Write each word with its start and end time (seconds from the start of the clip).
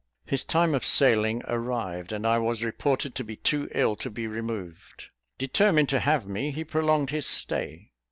His 0.25 0.43
time 0.43 0.73
of 0.73 0.83
sailing 0.83 1.43
arrived, 1.47 2.11
and 2.11 2.25
I 2.25 2.39
was 2.39 2.63
reported 2.63 3.13
to 3.13 3.23
be 3.23 3.35
too 3.35 3.69
ill 3.71 3.95
to 3.97 4.09
be 4.09 4.25
removed. 4.25 5.09
Determined 5.37 5.89
to 5.89 5.99
have 5.99 6.25
me, 6.25 6.49
he 6.49 6.63
prolonged 6.63 7.11
his 7.11 7.27
stay. 7.27 7.91